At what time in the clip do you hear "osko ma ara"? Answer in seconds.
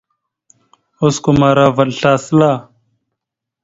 1.05-1.65